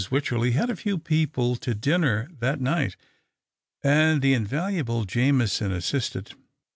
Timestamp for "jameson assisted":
5.05-6.31